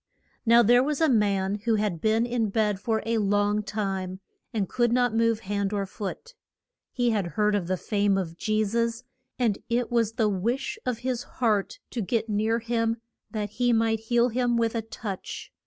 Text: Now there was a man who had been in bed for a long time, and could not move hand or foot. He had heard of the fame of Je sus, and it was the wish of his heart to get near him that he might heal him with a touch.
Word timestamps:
Now 0.47 0.63
there 0.63 0.81
was 0.81 0.99
a 0.99 1.07
man 1.07 1.59
who 1.65 1.75
had 1.75 2.01
been 2.01 2.25
in 2.25 2.49
bed 2.49 2.79
for 2.79 3.03
a 3.05 3.19
long 3.19 3.61
time, 3.61 4.19
and 4.51 4.67
could 4.67 4.91
not 4.91 5.13
move 5.13 5.41
hand 5.41 5.73
or 5.73 5.85
foot. 5.85 6.33
He 6.91 7.11
had 7.11 7.27
heard 7.37 7.53
of 7.53 7.67
the 7.67 7.77
fame 7.77 8.17
of 8.17 8.35
Je 8.35 8.65
sus, 8.65 9.03
and 9.37 9.59
it 9.69 9.91
was 9.91 10.13
the 10.13 10.27
wish 10.27 10.79
of 10.87 10.97
his 11.05 11.21
heart 11.21 11.77
to 11.91 12.01
get 12.01 12.27
near 12.29 12.57
him 12.57 12.97
that 13.29 13.51
he 13.51 13.71
might 13.71 13.99
heal 13.99 14.29
him 14.29 14.57
with 14.57 14.73
a 14.73 14.81
touch. 14.81 15.53